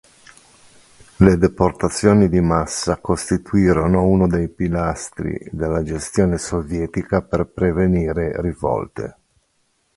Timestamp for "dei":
4.27-4.47